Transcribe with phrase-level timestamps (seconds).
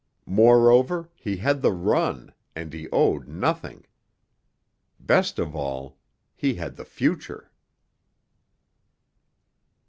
[0.25, 3.85] Moreover, he had the run and he owed nothing.
[4.99, 5.99] Best of all
[6.35, 7.51] he had the future.